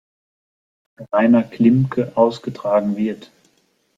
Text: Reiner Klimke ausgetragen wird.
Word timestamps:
Reiner 1.11 1.43
Klimke 1.43 2.13
ausgetragen 2.17 2.97
wird. 2.97 3.29